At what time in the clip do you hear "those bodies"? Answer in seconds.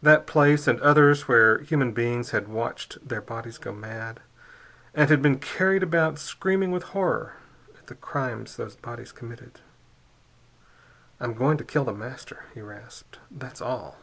8.56-9.12